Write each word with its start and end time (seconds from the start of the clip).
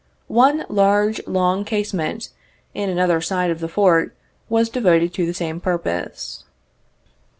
One 0.33 0.65
large, 0.67 1.21
long 1.27 1.63
casemate, 1.63 2.29
in 2.73 2.89
another 2.89 3.21
side 3.21 3.51
of 3.51 3.59
the 3.59 3.67
Fort, 3.67 4.15
was 4.49 4.67
devoted 4.67 5.13
to 5.13 5.27
the 5.27 5.33
same 5.35 5.59
purpose. 5.61 6.43